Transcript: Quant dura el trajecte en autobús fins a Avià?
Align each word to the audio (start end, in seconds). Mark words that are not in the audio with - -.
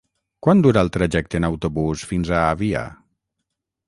Quant 0.45 0.61
dura 0.65 0.81
el 0.85 0.89
trajecte 0.95 1.37
en 1.39 1.45
autobús 1.49 2.05
fins 2.13 2.31
a 2.39 2.39
Avià? 2.47 2.81